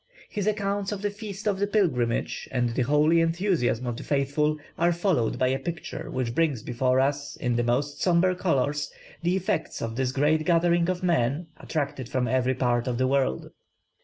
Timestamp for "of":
0.91-1.03, 1.47-1.59, 3.85-3.97, 9.79-9.97, 10.89-11.03, 12.87-12.97